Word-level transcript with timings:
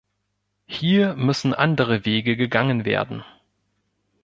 Hier 0.65 1.13
müssen 1.13 1.53
andere 1.53 2.05
Wege 2.05 2.35
gegangen 2.35 2.85
werden. 2.85 3.23